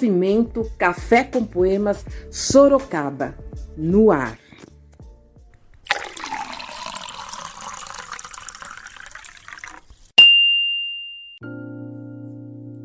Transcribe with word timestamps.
Movimento 0.00 0.64
Café 0.78 1.24
com 1.24 1.44
Poemas 1.44 2.06
Sorocaba, 2.30 3.34
no 3.76 4.10
ar. 4.10 4.38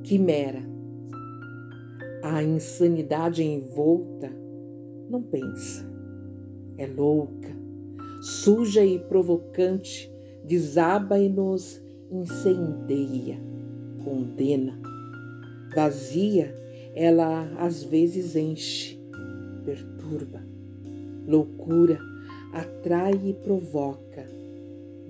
Quimera. 0.04 0.62
A 2.22 2.44
insanidade 2.44 3.42
envolta 3.44 4.30
não 5.10 5.22
pensa, 5.22 5.90
é 6.78 6.86
louca, 6.86 7.56
suja 8.22 8.84
e 8.84 9.00
provocante, 9.00 10.12
desaba 10.44 11.18
e 11.18 11.30
nos 11.30 11.82
incendeia, 12.12 13.40
condena. 14.04 14.78
Vazia, 15.74 16.65
ela 16.96 17.52
às 17.60 17.84
vezes 17.84 18.36
enche, 18.36 18.98
perturba. 19.66 20.42
Loucura 21.28 22.00
atrai 22.54 23.20
e 23.26 23.34
provoca, 23.34 24.26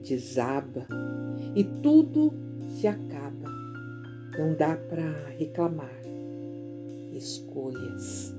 desaba 0.02 0.88
e 1.56 1.64
tudo 1.64 2.34
se 2.76 2.88
acaba. 2.88 3.54
Não 4.38 4.54
dá 4.56 4.76
para 4.76 5.30
reclamar. 5.38 5.94
Escolhas. 7.14 8.34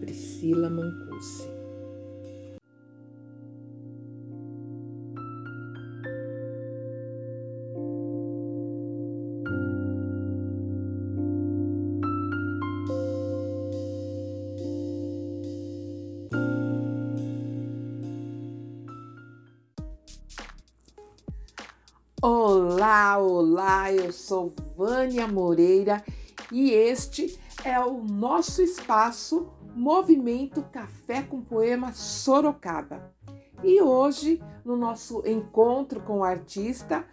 Priscila 0.00 0.70
Mancusi 0.70 1.55
Olá, 22.86 23.18
olá, 23.18 23.92
eu 23.92 24.12
sou 24.12 24.54
Vânia 24.76 25.26
Moreira 25.26 26.04
e 26.52 26.70
este 26.70 27.36
é 27.64 27.80
o 27.80 28.00
nosso 28.00 28.62
espaço 28.62 29.48
Movimento 29.74 30.62
Café 30.70 31.22
com 31.22 31.40
Poema 31.40 31.92
Sorocaba. 31.92 33.12
E 33.64 33.82
hoje, 33.82 34.40
no 34.64 34.76
nosso 34.76 35.20
encontro 35.26 36.00
com 36.00 36.20
o 36.20 36.24
artista, 36.24 37.04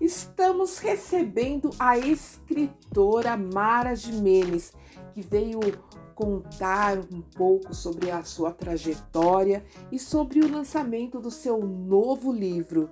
estamos 0.00 0.78
recebendo 0.78 1.70
a 1.78 1.96
escritora 1.96 3.36
Mara 3.36 3.94
Jimenez, 3.94 4.72
que 5.14 5.22
veio 5.22 5.60
contar 6.12 6.98
um 6.98 7.22
pouco 7.22 7.72
sobre 7.72 8.10
a 8.10 8.24
sua 8.24 8.50
trajetória 8.50 9.64
e 9.92 9.98
sobre 9.98 10.40
o 10.40 10.50
lançamento 10.50 11.20
do 11.20 11.30
seu 11.30 11.64
novo 11.64 12.32
livro. 12.32 12.90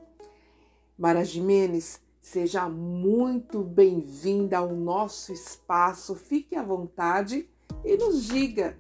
Mara 0.97 1.25
Jimenez, 1.25 2.01
seja 2.21 2.69
muito 2.69 3.63
bem-vinda 3.63 4.59
ao 4.59 4.75
nosso 4.75 5.33
espaço. 5.33 6.15
Fique 6.15 6.57
à 6.57 6.63
vontade 6.63 7.49
e 7.85 7.97
nos 7.97 8.27
diga 8.27 8.77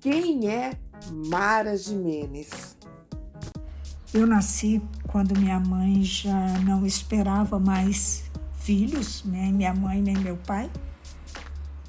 quem 0.00 0.48
é 0.48 0.72
Mara 1.28 1.76
Jimenez. 1.76 2.76
Eu 4.12 4.26
nasci 4.26 4.82
quando 5.06 5.38
minha 5.38 5.60
mãe 5.60 6.02
já 6.02 6.58
não 6.60 6.84
esperava 6.84 7.58
mais 7.58 8.24
filhos, 8.58 9.22
nem 9.24 9.52
minha 9.52 9.74
mãe 9.74 10.02
nem 10.02 10.18
meu 10.18 10.36
pai. 10.36 10.70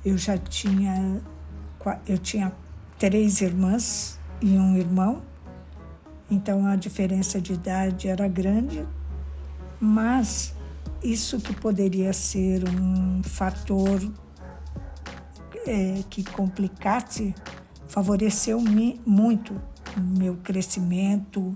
Eu 0.05 0.17
já 0.17 0.37
tinha 0.37 1.21
eu 2.07 2.17
tinha 2.17 2.51
três 2.99 3.41
irmãs 3.41 4.19
e 4.39 4.49
um 4.51 4.77
irmão, 4.77 5.23
então 6.29 6.63
a 6.67 6.75
diferença 6.75 7.41
de 7.41 7.53
idade 7.53 8.07
era 8.07 8.27
grande 8.27 8.85
mas 9.81 10.53
isso 11.03 11.39
que 11.39 11.53
poderia 11.53 12.13
ser 12.13 12.63
um 12.67 13.21
fator 13.23 13.99
é, 15.65 16.03
que 16.09 16.23
complicasse 16.23 17.33
favoreceu-me 17.87 19.01
muito 19.05 19.61
meu 19.97 20.37
crescimento 20.37 21.55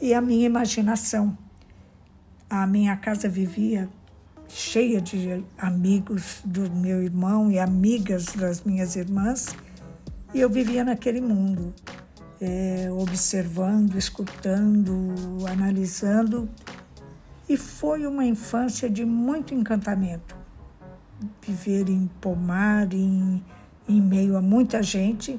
e 0.00 0.14
a 0.14 0.20
minha 0.20 0.46
imaginação. 0.46 1.36
A 2.48 2.66
minha 2.66 2.96
casa 2.96 3.28
vivia 3.28 3.88
cheia 4.48 5.00
de 5.00 5.44
amigos 5.58 6.40
do 6.44 6.70
meu 6.70 7.02
irmão 7.02 7.50
e 7.50 7.58
amigas 7.58 8.26
das 8.26 8.62
minhas 8.62 8.96
irmãs, 8.96 9.54
e 10.34 10.40
eu 10.40 10.48
vivia 10.48 10.84
naquele 10.84 11.20
mundo, 11.20 11.74
é, 12.40 12.88
observando, 12.90 13.96
escutando, 13.96 15.14
analisando 15.46 16.48
e 17.52 17.56
foi 17.58 18.06
uma 18.06 18.24
infância 18.24 18.88
de 18.88 19.04
muito 19.04 19.52
encantamento. 19.52 20.34
Viver 21.42 21.90
em 21.90 22.06
pomar, 22.18 22.90
em, 22.94 23.44
em 23.86 24.00
meio 24.00 24.38
a 24.38 24.40
muita 24.40 24.82
gente. 24.82 25.38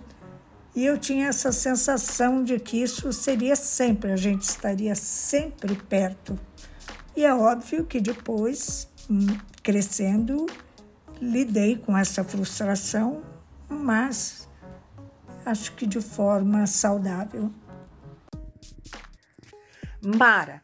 E 0.75 0.85
eu 0.85 0.95
tinha 0.95 1.27
essa 1.27 1.51
sensação 1.51 2.43
de 2.43 2.59
que 2.59 2.77
isso 2.77 3.11
seria 3.11 3.55
sempre, 3.55 4.11
a 4.11 4.15
gente 4.15 4.43
estaria 4.43 4.93
sempre 4.93 5.75
perto. 5.75 6.37
E 7.15 7.25
é 7.25 7.33
óbvio 7.33 7.83
que 7.83 7.99
depois, 7.99 8.87
hum, 9.09 9.25
crescendo, 9.63 10.45
lidei 11.19 11.77
com 11.77 11.97
essa 11.97 12.23
frustração, 12.23 13.23
mas 13.67 14.47
acho 15.43 15.73
que 15.73 15.87
de 15.87 15.99
forma 15.99 16.67
saudável. 16.67 17.51
Mara, 19.99 20.61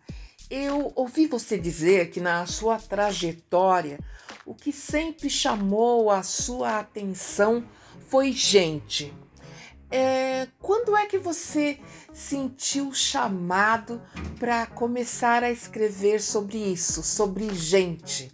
eu 0.49 0.91
ouvi 0.95 1.27
você 1.27 1.57
dizer 1.57 2.09
que 2.09 2.19
na 2.19 2.45
sua 2.47 2.79
trajetória 2.79 3.99
o 4.45 4.55
que 4.55 4.71
sempre 4.71 5.29
chamou 5.29 6.09
a 6.09 6.23
sua 6.23 6.79
atenção 6.79 7.63
foi 8.07 8.31
gente. 8.31 9.13
É, 9.91 10.47
quando 10.59 10.95
é 10.95 11.05
que 11.05 11.19
você 11.19 11.79
sentiu 12.13 12.91
chamado 12.93 14.01
para 14.39 14.65
começar 14.65 15.43
a 15.43 15.51
escrever 15.51 16.21
sobre 16.21 16.57
isso, 16.57 17.03
sobre 17.03 17.53
gente? 17.53 18.31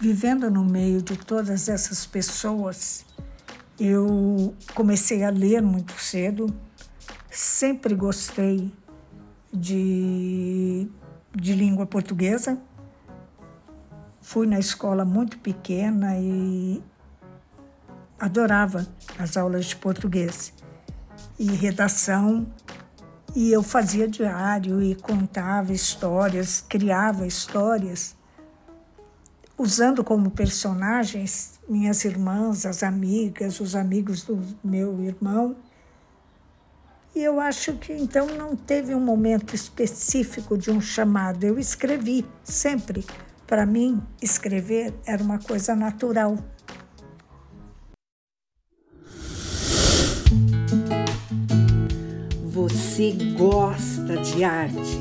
Vivendo 0.00 0.50
no 0.50 0.64
meio 0.64 1.00
de 1.00 1.16
todas 1.16 1.68
essas 1.68 2.04
pessoas, 2.04 3.04
eu 3.78 4.54
comecei 4.74 5.22
a 5.22 5.30
ler 5.30 5.62
muito 5.62 5.92
cedo, 6.00 6.52
sempre 7.30 7.94
gostei 7.94 8.72
de, 9.52 10.88
de 11.34 11.52
língua 11.54 11.86
portuguesa. 11.86 12.58
Fui 14.20 14.46
na 14.46 14.58
escola 14.58 15.04
muito 15.04 15.38
pequena 15.38 16.16
e 16.18 16.82
adorava 18.18 18.86
as 19.18 19.36
aulas 19.36 19.66
de 19.66 19.76
português 19.76 20.52
e 21.38 21.46
redação. 21.46 22.46
E 23.34 23.50
eu 23.50 23.62
fazia 23.62 24.06
diário 24.06 24.82
e 24.82 24.94
contava 24.94 25.72
histórias, 25.72 26.64
criava 26.68 27.26
histórias, 27.26 28.14
usando 29.58 30.04
como 30.04 30.30
personagens 30.30 31.58
minhas 31.68 32.04
irmãs, 32.04 32.66
as 32.66 32.82
amigas, 32.82 33.58
os 33.58 33.74
amigos 33.74 34.22
do 34.22 34.40
meu 34.62 35.02
irmão 35.02 35.56
e 37.14 37.22
eu 37.22 37.38
acho 37.38 37.74
que 37.74 37.92
então 37.92 38.26
não 38.26 38.56
teve 38.56 38.94
um 38.94 39.00
momento 39.00 39.54
específico 39.54 40.56
de 40.56 40.70
um 40.70 40.80
chamado. 40.80 41.44
Eu 41.44 41.58
escrevi 41.58 42.24
sempre. 42.42 43.04
Para 43.46 43.66
mim, 43.66 44.00
escrever 44.20 44.94
era 45.04 45.22
uma 45.22 45.38
coisa 45.38 45.74
natural. 45.74 46.38
Você 52.46 53.12
gosta 53.36 54.16
de 54.22 54.42
arte? 54.42 54.98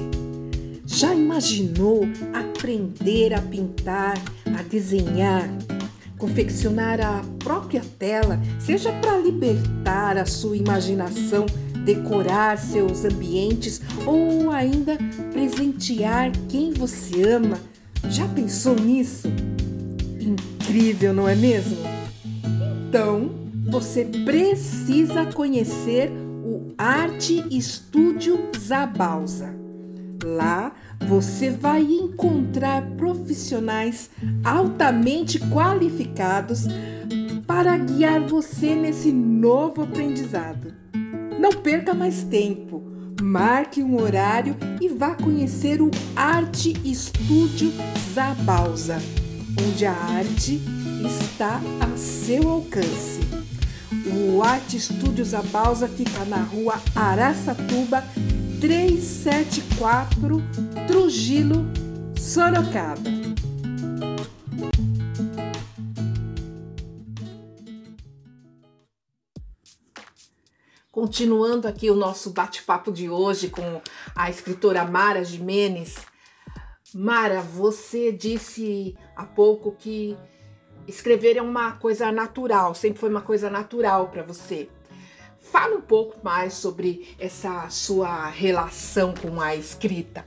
Já 0.86 1.14
imaginou 1.16 2.02
aprender 2.34 3.34
a 3.34 3.42
pintar, 3.42 4.18
a 4.46 4.62
desenhar, 4.64 5.50
confeccionar 6.18 7.00
a 7.00 7.24
própria 7.40 7.82
tela, 7.98 8.38
seja 8.60 8.92
para 8.94 9.18
libertar 9.18 10.18
a 10.18 10.26
sua 10.26 10.58
imaginação? 10.58 11.46
Decorar 11.84 12.58
seus 12.58 13.06
ambientes 13.06 13.82
ou 14.06 14.52
ainda 14.52 14.98
presentear 15.32 16.32
quem 16.48 16.74
você 16.74 17.30
ama. 17.30 17.60
Já 18.10 18.28
pensou 18.28 18.76
nisso? 18.76 19.28
Incrível, 20.20 21.14
não 21.14 21.28
é 21.28 21.36
mesmo? 21.36 21.78
Então, 22.88 23.32
você 23.70 24.06
precisa 24.06 25.26
conhecer 25.28 26.12
o 26.44 26.74
Arte 26.78 27.46
Estúdio 27.50 28.38
Zabalza. 28.58 29.56
Lá 30.24 30.74
você 31.08 31.50
vai 31.50 31.82
encontrar 31.82 32.84
profissionais 32.98 34.10
altamente 34.44 35.40
qualificados 35.40 36.68
para 37.48 37.78
guiar 37.78 38.22
você 38.22 38.76
nesse 38.76 39.12
novo 39.12 39.82
aprendizado. 39.82 40.74
Não 41.42 41.52
perca 41.54 41.96
mais 41.96 42.22
tempo. 42.22 42.84
Marque 43.20 43.82
um 43.82 44.00
horário 44.00 44.56
e 44.80 44.88
vá 44.88 45.16
conhecer 45.16 45.82
o 45.82 45.90
Arte 46.16 46.80
Estúdio 46.86 47.74
Zabalza, 48.14 49.02
onde 49.60 49.84
a 49.84 49.92
arte 49.92 50.62
está 51.04 51.60
a 51.80 51.98
seu 51.98 52.48
alcance. 52.48 53.22
O 54.06 54.44
Arte 54.44 54.78
Estúdio 54.78 55.26
Zabalza 55.26 55.88
fica 55.88 56.24
na 56.26 56.44
rua 56.44 56.80
Araçatuba, 56.96 58.04
374, 58.60 60.44
Trujillo, 60.86 61.66
Sorocaba. 62.20 63.21
Continuando 70.92 71.70
aqui 71.70 71.90
o 71.90 71.96
nosso 71.96 72.32
bate-papo 72.32 72.92
de 72.92 73.10
hoje 73.10 73.50
com 73.50 73.82
a 74.14 74.30
escritora 74.30 74.84
Mara 74.84 75.24
Jimenez. 75.24 75.96
Mara, 76.94 77.40
você 77.40 78.12
disse 78.12 78.98
há 79.16 79.24
pouco 79.24 79.72
que 79.72 80.18
escrever 80.86 81.38
é 81.38 81.42
uma 81.42 81.72
coisa 81.78 82.12
natural, 82.12 82.76
sempre 82.76 83.00
foi 83.00 83.10
uma 83.10 83.22
coisa 83.22 83.50
natural 83.50 84.10
para 84.10 84.22
você. 84.22 84.68
Fala 85.40 85.78
um 85.78 85.82
pouco 85.82 86.20
mais 86.22 86.56
sobre 86.56 87.16
essa 87.18 87.70
sua 87.70 88.28
relação 88.28 89.14
com 89.14 89.40
a 89.40 89.56
escrita. 89.56 90.26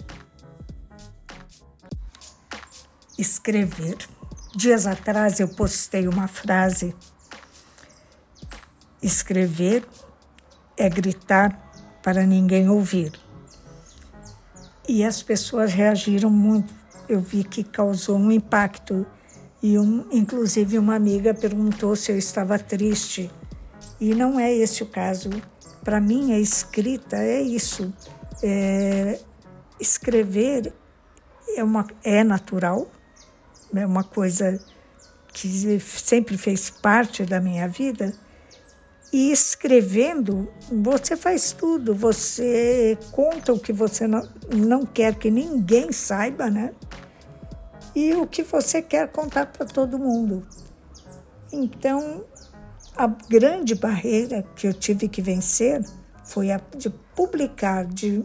Escrever. 3.19 3.99
Dias 4.57 4.87
atrás 4.87 5.41
eu 5.41 5.49
postei 5.49 6.09
uma 6.09 6.27
frase. 6.27 6.97
Escrever 9.03 9.87
é 10.77 10.89
gritar 10.89 11.59
para 12.03 12.27
ninguém 12.27 12.69
ouvir. 12.69 13.13
E 14.89 15.05
as 15.05 15.23
pessoas 15.23 15.73
reagiram 15.73 16.31
muito. 16.31 16.75
Eu 17.09 17.21
vi 17.21 17.43
que 17.45 17.65
causou 17.65 18.19
um 18.19 18.31
impacto. 18.31 19.07
E 19.63 19.79
um, 19.79 20.07
inclusive 20.13 20.79
uma 20.79 20.95
amiga 20.95 21.33
perguntou 21.33 21.97
se 21.97 22.13
eu 22.13 22.19
estava 22.19 22.59
triste. 22.59 23.31
E 23.99 24.15
não 24.15 24.39
é 24.39 24.53
esse 24.53 24.83
o 24.83 24.87
caso. 24.87 25.31
Para 25.83 26.01
mim, 26.01 26.33
a 26.33 26.39
escrita 26.39 27.17
é 27.17 27.41
isso. 27.41 27.93
É, 28.43 29.19
escrever 29.81 30.73
é, 31.57 31.65
uma, 31.65 31.87
é 32.03 32.23
natural, 32.23 32.91
é 33.75 33.87
uma 33.87 34.05
coisa 34.05 34.61
que 35.33 35.81
sempre 35.81 36.37
fez 36.37 36.71
parte 36.71 37.25
da 37.25 37.41
minha 37.41 37.67
vida 37.69 38.15
e 39.15 39.31
escrevendo, 39.31 40.53
você 40.73 41.17
faz 41.17 41.53
tudo, 41.53 41.95
você 41.95 42.99
conta 43.13 43.53
o 43.53 43.61
que 43.61 43.73
você 43.73 44.09
não, 44.09 44.29
não 44.53 44.85
quer 44.85 45.15
que 45.15 45.31
ninguém 45.31 45.93
saiba, 45.93 46.51
né? 46.51 46.75
E 47.95 48.13
o 48.15 48.27
que 48.27 48.43
você 48.43 48.83
quer 48.83 49.07
contar 49.13 49.47
para 49.47 49.67
todo 49.67 50.01
mundo. 50.01 50.45
Então, 51.53 52.25
a 52.97 53.07
grande 53.07 53.77
barreira 53.77 54.43
que 54.57 54.67
eu 54.67 54.75
tive 54.75 55.09
que 55.09 55.23
vencer 55.23 55.81
foi 56.25 56.51
a 56.51 56.61
de 56.77 56.91
publicar, 56.91 57.87
de 57.87 58.25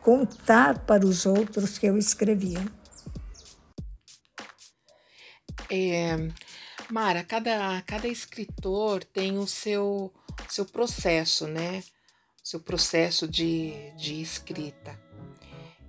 contar 0.00 0.78
para 0.86 1.04
os 1.04 1.26
outros 1.26 1.78
que 1.78 1.86
eu 1.86 1.98
escrevia. 1.98 2.64
É, 5.68 6.16
Mara, 6.88 7.24
cada, 7.24 7.82
cada 7.82 8.06
escritor 8.06 9.02
tem 9.02 9.36
o 9.36 9.44
seu 9.44 10.12
seu 10.48 10.64
processo, 10.64 11.46
né? 11.46 11.82
Seu 12.42 12.60
processo 12.60 13.26
de, 13.26 13.72
de 13.96 14.20
escrita. 14.20 14.98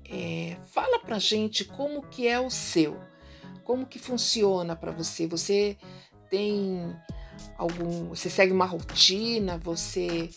É, 0.09 0.57
fala 0.67 0.99
pra 0.99 1.19
gente 1.19 1.63
como 1.63 2.01
que 2.07 2.27
é 2.27 2.39
o 2.39 2.49
seu, 2.49 2.99
como 3.63 3.85
que 3.85 3.99
funciona 3.99 4.75
para 4.75 4.91
você. 4.91 5.27
Você 5.27 5.77
tem 6.29 6.95
algum, 7.57 8.09
você 8.09 8.29
segue 8.29 8.51
uma 8.51 8.65
rotina, 8.65 9.57
você 9.57 10.29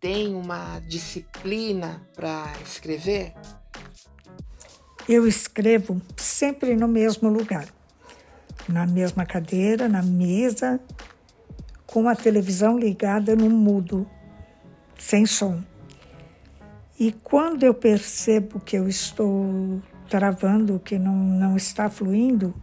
tem 0.00 0.34
uma 0.34 0.78
disciplina 0.80 2.06
para 2.14 2.52
escrever? 2.64 3.34
Eu 5.08 5.26
escrevo 5.26 6.00
sempre 6.16 6.74
no 6.76 6.88
mesmo 6.88 7.28
lugar, 7.28 7.68
na 8.68 8.86
mesma 8.86 9.26
cadeira, 9.26 9.88
na 9.88 10.02
mesa, 10.02 10.80
com 11.86 12.08
a 12.08 12.14
televisão 12.14 12.78
ligada 12.78 13.36
no 13.36 13.50
mudo, 13.50 14.06
sem 14.98 15.26
som. 15.26 15.62
E 16.98 17.12
quando 17.12 17.64
eu 17.64 17.74
percebo 17.74 18.60
que 18.60 18.76
eu 18.76 18.88
estou 18.88 19.80
travando, 20.08 20.78
que 20.78 20.98
não, 20.98 21.14
não 21.14 21.56
está 21.56 21.90
fluindo, 21.90 22.54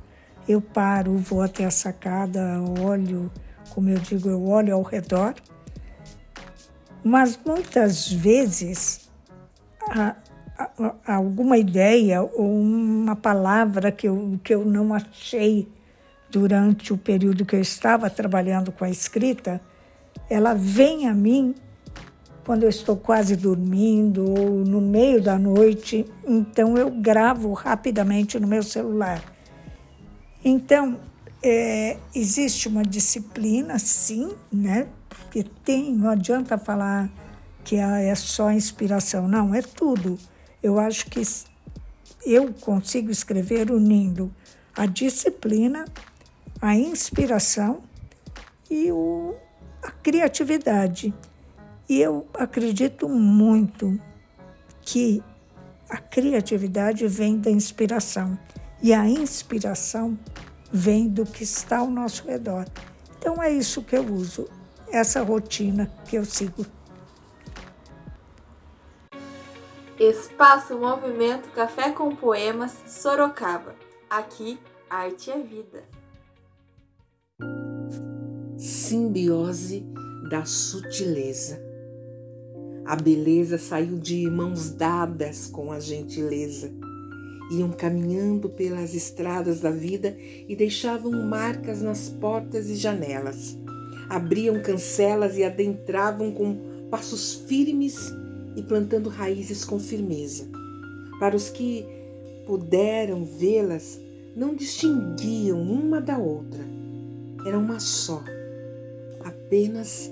eu 0.47 0.61
paro, 0.61 1.17
vou 1.17 1.41
até 1.41 1.65
a 1.65 1.71
sacada, 1.71 2.61
olho, 2.81 3.31
como 3.69 3.89
eu 3.89 3.99
digo, 3.99 4.29
eu 4.29 4.47
olho 4.47 4.73
ao 4.73 4.81
redor. 4.81 5.35
Mas 7.03 7.39
muitas 7.43 8.11
vezes, 8.11 9.09
a, 9.89 10.15
a, 10.57 10.93
a 11.05 11.15
alguma 11.15 11.57
ideia 11.57 12.21
ou 12.21 12.61
uma 12.61 13.15
palavra 13.15 13.91
que 13.91 14.07
eu, 14.07 14.39
que 14.43 14.53
eu 14.53 14.63
não 14.63 14.93
achei 14.93 15.67
durante 16.31 16.93
o 16.93 16.97
período 16.97 17.45
que 17.45 17.55
eu 17.55 17.61
estava 17.61 18.09
trabalhando 18.09 18.71
com 18.71 18.85
a 18.85 18.89
escrita, 18.89 19.61
ela 20.29 20.53
vem 20.53 21.07
a 21.07 21.13
mim 21.13 21.53
quando 22.43 22.63
eu 22.63 22.69
estou 22.69 22.97
quase 22.97 23.35
dormindo 23.35 24.27
ou 24.27 24.65
no 24.65 24.81
meio 24.81 25.21
da 25.21 25.37
noite, 25.37 26.05
então 26.25 26.77
eu 26.77 26.89
gravo 26.89 27.53
rapidamente 27.53 28.39
no 28.39 28.47
meu 28.47 28.63
celular. 28.63 29.21
Então, 30.43 30.99
é, 31.43 31.97
existe 32.15 32.67
uma 32.67 32.83
disciplina, 32.83 33.77
sim, 33.77 34.31
né? 34.51 34.87
Porque 35.07 35.43
tem, 35.43 35.93
não 35.93 36.09
adianta 36.09 36.57
falar 36.57 37.09
que 37.63 37.75
é 37.75 38.15
só 38.15 38.51
inspiração, 38.51 39.27
não, 39.27 39.53
é 39.53 39.61
tudo. 39.61 40.17
Eu 40.63 40.79
acho 40.79 41.05
que 41.07 41.21
eu 42.25 42.53
consigo 42.53 43.11
escrever 43.11 43.71
unindo 43.71 44.33
a 44.75 44.85
disciplina 44.85 45.85
a 46.61 46.75
inspiração 46.75 47.81
e 48.69 48.91
o, 48.91 49.35
a 49.81 49.89
criatividade. 49.91 51.11
E 51.89 51.99
eu 51.99 52.27
acredito 52.35 53.09
muito 53.09 53.99
que 54.81 55.23
a 55.89 55.97
criatividade 55.97 57.07
vem 57.07 57.39
da 57.39 57.49
inspiração 57.49 58.37
e 58.81 58.93
a 58.93 59.07
inspiração 59.07 60.17
vem 60.71 61.09
do 61.09 61.25
que 61.25 61.43
está 61.43 61.79
ao 61.79 61.89
nosso 61.89 62.27
redor. 62.27 62.65
Então 63.17 63.41
é 63.41 63.51
isso 63.51 63.81
que 63.81 63.97
eu 63.97 64.05
uso, 64.05 64.47
essa 64.91 65.21
rotina 65.23 65.91
que 66.05 66.15
eu 66.15 66.23
sigo. 66.23 66.65
Espaço 69.99 70.77
Movimento 70.77 71.49
Café 71.49 71.91
com 71.91 72.15
Poemas 72.15 72.75
Sorocaba. 72.87 73.75
Aqui, 74.09 74.59
arte 74.89 75.29
é 75.29 75.39
vida 75.39 76.00
simbiose 78.91 79.85
da 80.29 80.43
sutileza. 80.43 81.63
A 82.85 82.93
beleza 82.93 83.57
saiu 83.57 83.97
de 83.97 84.29
mãos 84.29 84.69
dadas 84.69 85.47
com 85.47 85.71
a 85.71 85.79
gentileza. 85.79 86.69
Iam 87.53 87.71
caminhando 87.71 88.49
pelas 88.49 88.93
estradas 88.93 89.61
da 89.61 89.71
vida 89.71 90.17
e 90.45 90.57
deixavam 90.57 91.09
marcas 91.25 91.81
nas 91.81 92.09
portas 92.09 92.69
e 92.69 92.75
janelas. 92.75 93.57
Abriam 94.09 94.61
cancelas 94.61 95.37
e 95.37 95.45
adentravam 95.45 96.33
com 96.33 96.87
passos 96.89 97.35
firmes 97.47 98.13
e 98.57 98.61
plantando 98.61 99.07
raízes 99.07 99.63
com 99.63 99.79
firmeza. 99.79 100.49
Para 101.17 101.37
os 101.37 101.49
que 101.49 101.85
puderam 102.45 103.23
vê-las, 103.23 103.97
não 104.35 104.53
distinguiam 104.53 105.61
uma 105.61 106.01
da 106.01 106.17
outra. 106.17 106.65
Era 107.45 107.57
uma 107.57 107.79
só 107.79 108.21
apenas 109.51 110.09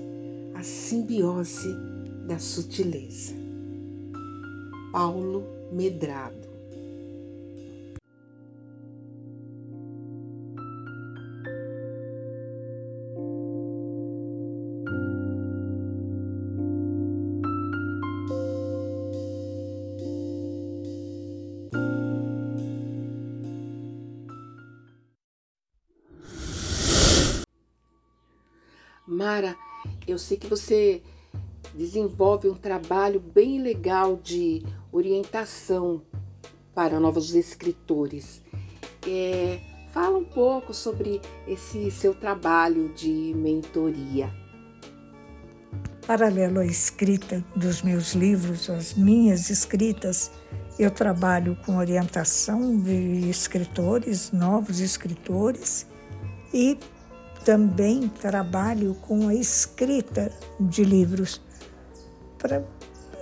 a 0.54 0.62
simbiose 0.62 1.74
da 2.26 2.38
sutileza. 2.38 3.32
Paulo 4.92 5.46
Medrado 5.72 6.39
Mara, 29.30 29.56
eu 30.08 30.18
sei 30.18 30.36
que 30.36 30.48
você 30.48 31.00
desenvolve 31.72 32.48
um 32.48 32.54
trabalho 32.56 33.20
bem 33.20 33.62
legal 33.62 34.16
de 34.16 34.66
orientação 34.90 36.02
para 36.74 36.98
novos 36.98 37.32
escritores. 37.36 38.42
É, 39.06 39.60
fala 39.92 40.18
um 40.18 40.24
pouco 40.24 40.74
sobre 40.74 41.20
esse 41.46 41.92
seu 41.92 42.12
trabalho 42.12 42.88
de 42.88 43.32
mentoria. 43.36 44.34
Paralelo 46.04 46.58
à 46.58 46.66
escrita 46.66 47.44
dos 47.54 47.82
meus 47.82 48.14
livros, 48.14 48.68
as 48.68 48.94
minhas 48.94 49.48
escritas, 49.48 50.32
eu 50.76 50.90
trabalho 50.90 51.56
com 51.64 51.76
orientação 51.76 52.76
de 52.80 53.30
escritores, 53.30 54.32
novos 54.32 54.80
escritores, 54.80 55.86
e 56.52 56.76
também 57.44 58.08
trabalho 58.08 58.94
com 59.02 59.28
a 59.28 59.34
escrita 59.34 60.32
de 60.58 60.84
livros. 60.84 61.40
Pra, 62.38 62.62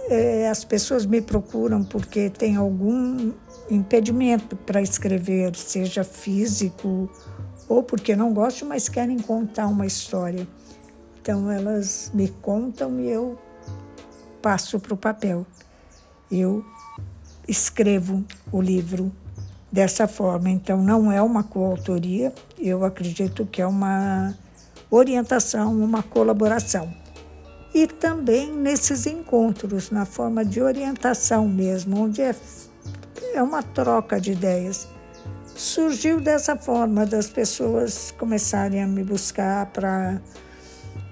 é, 0.09 0.49
as 0.49 0.65
pessoas 0.65 1.07
me 1.07 1.21
procuram 1.21 1.85
porque 1.85 2.31
tem 2.31 2.57
algum 2.57 3.33
impedimento 3.71 4.57
para 4.57 4.81
escrever, 4.81 5.55
seja 5.55 6.03
físico 6.03 7.11
ou 7.69 7.83
porque 7.83 8.17
não 8.17 8.33
gostam, 8.33 8.69
mas 8.69 8.89
querem 8.89 9.19
contar 9.19 9.67
uma 9.67 9.87
história. 9.87 10.47
Então 11.21 11.51
elas 11.51 12.11
me 12.15 12.29
contam 12.29 12.99
e 13.01 13.09
eu 13.09 13.39
passo 14.41 14.81
para 14.81 14.95
o 14.95 14.97
papel. 14.97 15.47
Eu 16.31 16.65
escrevo 17.47 18.25
o 18.51 18.61
livro 18.61 19.13
dessa 19.71 20.09
forma. 20.09 20.51
Então, 20.51 20.83
não 20.83 21.13
é 21.13 21.21
uma 21.23 21.43
coautoria, 21.43 22.33
eu 22.59 22.85
acredito 22.85 23.47
que 23.47 23.61
é 23.63 23.67
uma 23.67 24.35
orientação, 24.91 25.73
uma 25.79 26.03
colaboração. 26.03 26.93
E 27.75 27.87
também 27.87 28.51
nesses 28.51 29.07
encontros, 29.07 29.91
na 29.91 30.07
forma 30.07 30.45
de 30.45 30.61
orientação 30.63 31.47
mesmo, 31.47 32.05
onde 32.05 32.23
é, 32.23 32.35
é 33.35 33.43
uma 33.43 33.63
troca 33.63 34.21
de 34.21 34.33
ideias. 34.33 34.89
Surgiu 35.55 36.21
dessa 36.21 36.57
forma, 36.57 37.05
das 37.05 37.29
pessoas 37.29 38.13
começarem 38.17 38.83
a 38.83 38.87
me 38.87 39.05
buscar 39.05 39.67
para. 39.67 40.21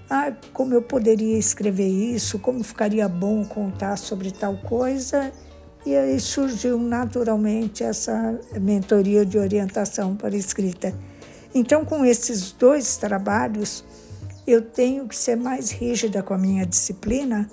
Ah, 0.09 0.33
como 0.53 0.73
eu 0.73 0.81
poderia 0.81 1.37
escrever 1.37 1.89
isso, 1.89 2.39
como 2.39 2.63
ficaria 2.63 3.09
bom 3.09 3.45
contar 3.45 3.97
sobre 3.97 4.31
tal 4.31 4.57
coisa 4.59 5.33
e 5.87 5.95
aí 5.95 6.19
surgiu 6.19 6.77
naturalmente 6.79 7.85
essa 7.85 8.37
mentoria 8.61 9.25
de 9.25 9.39
orientação 9.39 10.17
para 10.17 10.35
escrita. 10.35 10.93
Então, 11.55 11.85
com 11.85 12.05
esses 12.05 12.51
dois 12.51 12.97
trabalhos, 12.97 13.85
eu 14.45 14.61
tenho 14.61 15.07
que 15.07 15.15
ser 15.15 15.37
mais 15.37 15.71
rígida 15.71 16.25
com 16.25 16.35
a 16.35 16.39
minha 16.39 16.67
disciplina 16.67 17.49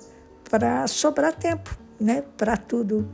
para 0.50 0.84
sobrar 0.88 1.32
tempo, 1.32 1.78
né, 2.00 2.24
para 2.36 2.56
tudo. 2.56 3.08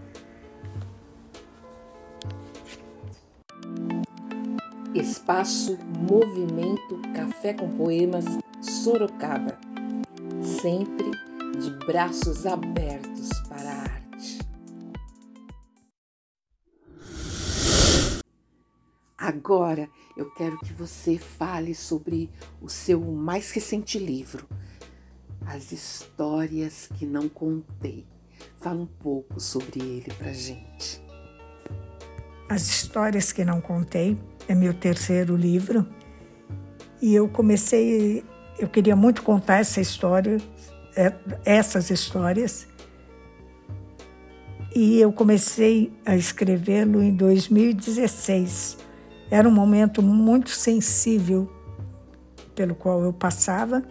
Espaço 4.95 5.79
Movimento 6.11 6.99
Café 7.15 7.53
com 7.53 7.69
Poemas 7.69 8.25
Sorocaba. 8.63 9.59
Sempre 10.63 11.11
de 11.61 11.71
braços 11.87 12.47
abertos 12.47 13.10
Agora 19.31 19.89
eu 20.17 20.29
quero 20.33 20.59
que 20.59 20.73
você 20.73 21.17
fale 21.17 21.73
sobre 21.73 22.29
o 22.61 22.69
seu 22.69 23.01
mais 23.01 23.53
recente 23.53 23.97
livro, 23.97 24.45
As 25.47 25.71
Histórias 25.71 26.89
que 26.99 27.07
Não 27.07 27.29
Contei. 27.29 28.05
Fala 28.61 28.81
um 28.81 28.87
pouco 28.87 29.39
sobre 29.39 29.79
ele 29.79 30.13
pra 30.19 30.33
gente. 30.33 31.01
As 32.49 32.63
Histórias 32.63 33.31
que 33.31 33.45
Não 33.45 33.61
Contei 33.61 34.19
é 34.49 34.55
meu 34.57 34.75
terceiro 34.75 35.37
livro 35.37 35.87
e 37.01 37.15
eu 37.15 37.29
comecei, 37.29 38.25
eu 38.59 38.69
queria 38.69 38.97
muito 38.97 39.23
contar 39.23 39.61
essa 39.61 39.81
história, 39.81 40.39
é, 40.97 41.15
essas 41.45 41.89
histórias, 41.89 42.67
e 44.75 45.01
eu 45.01 45.13
comecei 45.13 45.93
a 46.05 46.17
escrevê-lo 46.17 47.01
em 47.01 47.15
2016 47.15 48.90
era 49.31 49.49
um 49.49 49.53
momento 49.53 50.03
muito 50.03 50.51
sensível 50.51 51.51
pelo 52.55 52.75
qual 52.75 53.03
eu 53.03 53.13
passava 53.13 53.83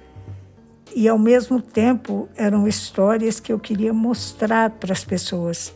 e 0.95 1.07
ao 1.07 1.17
mesmo 1.17 1.61
tempo 1.61 2.27
eram 2.35 2.67
histórias 2.67 3.39
que 3.39 3.53
eu 3.53 3.59
queria 3.59 3.93
mostrar 3.93 4.71
para 4.71 4.91
as 4.91 5.03
pessoas. 5.03 5.73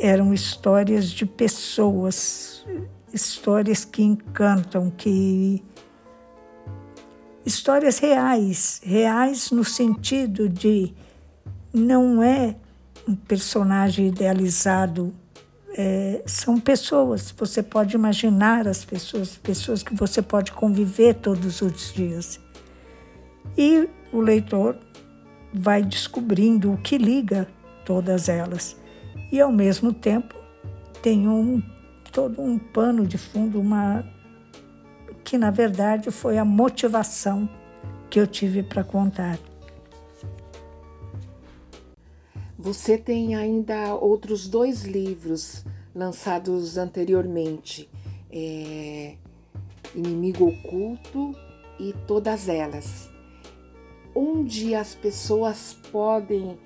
Eram 0.00 0.32
histórias 0.32 1.10
de 1.10 1.26
pessoas, 1.26 2.64
histórias 3.12 3.84
que 3.84 4.02
encantam, 4.02 4.90
que 4.90 5.62
histórias 7.44 7.98
reais, 7.98 8.80
reais 8.84 9.50
no 9.50 9.64
sentido 9.64 10.48
de 10.48 10.94
não 11.72 12.22
é 12.22 12.56
um 13.08 13.14
personagem 13.14 14.08
idealizado 14.08 15.14
é, 15.76 16.22
são 16.26 16.58
pessoas, 16.58 17.32
você 17.36 17.62
pode 17.62 17.94
imaginar 17.94 18.66
as 18.66 18.84
pessoas, 18.84 19.36
pessoas 19.36 19.82
que 19.82 19.94
você 19.94 20.20
pode 20.20 20.52
conviver 20.52 21.14
todos 21.14 21.60
os 21.62 21.92
dias. 21.92 22.40
E 23.56 23.88
o 24.12 24.20
leitor 24.20 24.76
vai 25.52 25.82
descobrindo 25.82 26.72
o 26.72 26.76
que 26.76 26.98
liga 26.98 27.48
todas 27.84 28.28
elas. 28.28 28.76
E 29.32 29.40
ao 29.40 29.52
mesmo 29.52 29.92
tempo 29.92 30.34
tem 31.02 31.28
um 31.28 31.62
todo 32.12 32.42
um 32.42 32.58
pano 32.58 33.06
de 33.06 33.16
fundo, 33.16 33.60
uma 33.60 34.04
que 35.24 35.38
na 35.38 35.50
verdade 35.50 36.10
foi 36.10 36.38
a 36.38 36.44
motivação 36.44 37.48
que 38.08 38.18
eu 38.18 38.26
tive 38.26 38.62
para 38.62 38.82
contar. 38.82 39.38
Você 42.62 42.98
tem 42.98 43.34
ainda 43.34 43.94
outros 43.94 44.46
dois 44.46 44.82
livros 44.82 45.64
lançados 45.94 46.76
anteriormente: 46.76 47.88
é, 48.30 49.14
Inimigo 49.94 50.46
Oculto 50.46 51.34
e 51.78 51.94
Todas 52.06 52.50
Elas. 52.50 53.08
Onde 54.14 54.74
as 54.74 54.94
pessoas 54.94 55.74
podem 55.90 56.58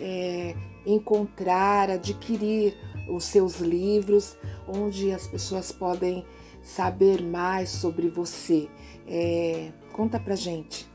é, 0.00 0.54
encontrar, 0.86 1.90
adquirir 1.90 2.76
os 3.12 3.24
seus 3.24 3.58
livros, 3.58 4.36
onde 4.68 5.10
as 5.10 5.26
pessoas 5.26 5.72
podem 5.72 6.24
saber 6.62 7.24
mais 7.24 7.70
sobre 7.70 8.08
você. 8.08 8.68
É, 9.04 9.72
conta 9.92 10.20
pra 10.20 10.36
gente. 10.36 10.88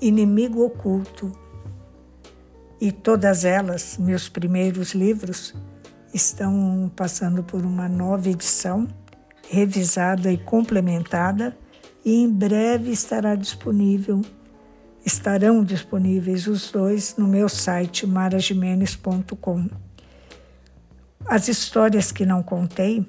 Inimigo 0.00 0.64
Oculto 0.64 1.41
e 2.82 2.90
todas 2.90 3.44
elas, 3.44 3.96
meus 3.96 4.28
primeiros 4.28 4.92
livros, 4.92 5.54
estão 6.12 6.90
passando 6.96 7.44
por 7.44 7.64
uma 7.64 7.88
nova 7.88 8.28
edição, 8.28 8.88
revisada 9.48 10.32
e 10.32 10.36
complementada, 10.36 11.56
e 12.04 12.24
em 12.24 12.28
breve 12.28 12.90
estará 12.90 13.36
disponível, 13.36 14.20
estarão 15.06 15.62
disponíveis 15.62 16.48
os 16.48 16.72
dois 16.72 17.14
no 17.16 17.28
meu 17.28 17.48
site 17.48 18.04
maragimenes.com. 18.04 19.68
As 21.24 21.46
histórias 21.46 22.10
que 22.10 22.26
não 22.26 22.42
contei 22.42 23.06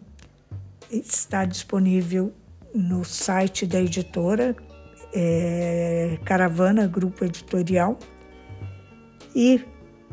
está 0.92 1.46
disponível 1.46 2.32
no 2.75 3.03
site 3.03 3.65
da 3.65 3.82
editora 3.82 4.56
é, 5.12 6.20
Caravana 6.24 6.86
Grupo 6.86 7.25
Editorial 7.25 7.98
e, 9.36 9.62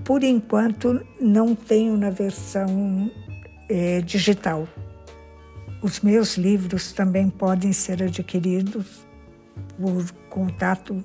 por 0.04 0.24
enquanto, 0.24 1.00
não 1.20 1.54
tenho 1.54 1.96
na 1.96 2.10
versão 2.10 3.08
é, 3.68 4.00
digital. 4.00 4.66
Os 5.82 6.00
meus 6.00 6.36
livros 6.36 6.92
também 6.92 7.30
podem 7.30 7.72
ser 7.72 8.02
adquiridos 8.02 9.06
por 9.78 10.12
contato 10.28 11.02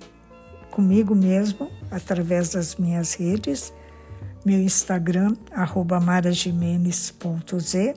comigo 0.70 1.16
mesmo, 1.16 1.72
através 1.90 2.50
das 2.50 2.76
minhas 2.76 3.14
redes, 3.14 3.74
meu 4.46 4.60
Instagram, 4.60 5.34
arroba 5.52 5.98
marajimenez.z 6.00 7.96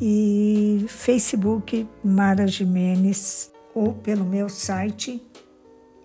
e 0.00 0.86
Facebook 0.88 1.86
Mara 2.02 2.46
Jimenez 2.46 3.52
ou 3.74 3.92
pelo 3.92 4.24
meu 4.24 4.48
site 4.48 5.22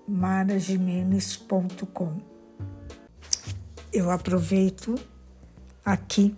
marajimenez.com 0.08 2.35
eu 3.96 4.12
aproveito 4.12 4.96
aqui 5.84 6.36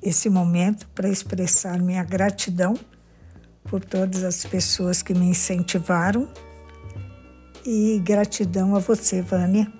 esse 0.00 0.30
momento 0.30 0.86
para 0.94 1.08
expressar 1.08 1.76
minha 1.80 2.04
gratidão 2.04 2.78
por 3.64 3.84
todas 3.84 4.22
as 4.22 4.44
pessoas 4.44 5.02
que 5.02 5.12
me 5.12 5.26
incentivaram 5.26 6.28
e 7.66 7.98
gratidão 7.98 8.76
a 8.76 8.78
você, 8.78 9.20
Vânia, 9.20 9.72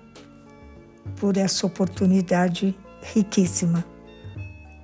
por 1.15 1.37
essa 1.37 1.65
oportunidade 1.65 2.77
riquíssima. 3.01 3.85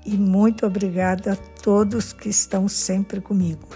E 0.05 0.11
muito 0.11 0.65
obrigada 0.65 1.33
a 1.33 1.35
todos 1.35 2.13
que 2.13 2.29
estão 2.29 2.69
sempre 2.69 3.19
comigo. 3.19 3.67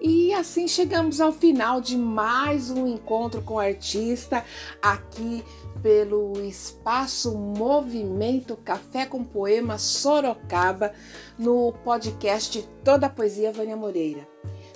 E 0.00 0.32
assim 0.32 0.68
chegamos 0.68 1.20
ao 1.20 1.32
final 1.32 1.80
de 1.80 1.98
mais 1.98 2.70
um 2.70 2.86
encontro 2.86 3.42
com 3.42 3.54
o 3.54 3.58
artista 3.58 4.44
aqui 4.80 5.44
pelo 5.86 6.42
Espaço 6.42 7.38
Movimento 7.38 8.56
Café 8.56 9.06
com 9.06 9.22
Poema 9.22 9.78
Sorocaba 9.78 10.92
no 11.38 11.72
podcast 11.84 12.68
Toda 12.82 13.06
a 13.06 13.08
Poesia 13.08 13.52
Vânia 13.52 13.76
Moreira. 13.76 14.26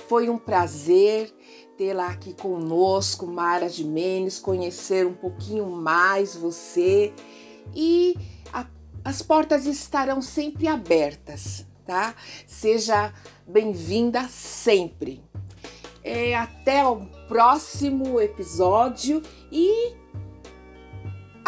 Foi 0.09 0.31
um 0.31 0.39
prazer 0.39 1.35
tê-la 1.77 2.07
aqui 2.07 2.33
conosco, 2.33 3.27
Mara 3.27 3.69
de 3.69 3.85
Menes, 3.85 4.39
conhecer 4.39 5.05
um 5.05 5.13
pouquinho 5.13 5.67
mais 5.67 6.37
você 6.37 7.13
e 7.75 8.15
a, 8.53 8.65
as 9.05 9.21
portas 9.21 9.67
estarão 9.67 10.23
sempre 10.23 10.69
abertas, 10.69 11.67
tá? 11.85 12.15
Seja 12.47 13.13
bem-vinda 13.45 14.29
sempre. 14.29 15.25
É, 16.05 16.37
até 16.37 16.87
o 16.87 17.05
próximo 17.27 18.21
episódio 18.21 19.21
e 19.51 19.99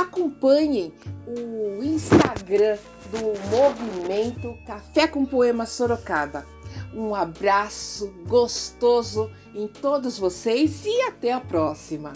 acompanhem 0.02 0.92
o 1.26 1.82
Instagram 1.82 2.76
do 3.10 3.32
Movimento 3.50 4.56
Café 4.66 5.06
com 5.06 5.24
Poema 5.24 5.64
Sorocaba. 5.66 6.46
Um 6.94 7.14
abraço 7.14 8.12
gostoso 8.26 9.30
em 9.54 9.66
todos 9.66 10.18
vocês 10.18 10.84
e 10.84 11.02
até 11.02 11.32
a 11.32 11.40
próxima! 11.40 12.12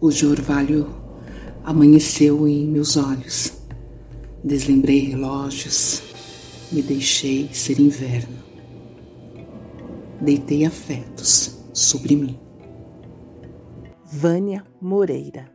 O 0.00 0.08
orvalho 0.08 1.03
amanheceu 1.64 2.46
em 2.46 2.66
meus 2.66 2.96
olhos. 2.96 3.52
Deslembrei 4.44 5.00
relógios, 5.00 6.02
me 6.70 6.82
deixei 6.82 7.48
ser 7.52 7.80
inverno. 7.80 8.44
Deitei 10.20 10.64
afetos 10.64 11.58
sobre 11.72 12.14
mim. 12.14 12.38
Vânia 14.04 14.64
Moreira 14.80 15.53